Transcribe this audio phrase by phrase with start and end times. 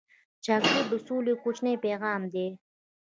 [0.45, 2.47] چاکلېټ د سولې کوچنی پیغام دی.